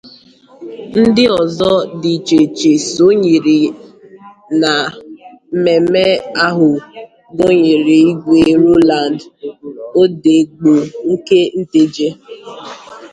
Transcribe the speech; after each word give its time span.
Ndị 1.05 1.23
ọzọ 1.41 1.71
dị 2.01 2.11
iche 2.17 2.37
iche 2.47 2.71
sonyere 2.91 3.57
na 4.61 4.71
mmemme 5.53 6.03
ahụ 6.45 6.69
gụnyèrè 7.37 7.97
Igwe 8.11 8.39
Rowland 8.61 9.17
Odegbo 10.01 10.73
nke 11.11 11.39
Nteje 11.59 12.07